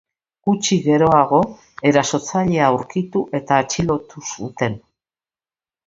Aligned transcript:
Gutxi 0.47 0.77
geroago 0.85 1.41
erasotzailea 1.91 2.71
aurkitu 2.73 3.25
eta 3.41 3.63
atxilotu 3.67 4.29
zuten. 4.35 4.85